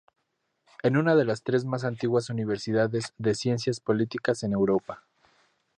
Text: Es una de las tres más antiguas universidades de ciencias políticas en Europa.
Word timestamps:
Es 0.81 0.91
una 0.91 1.15
de 1.15 1.25
las 1.25 1.43
tres 1.43 1.63
más 1.63 1.83
antiguas 1.83 2.31
universidades 2.31 3.13
de 3.19 3.35
ciencias 3.35 3.79
políticas 3.79 4.41
en 4.41 4.53
Europa. 4.53 5.03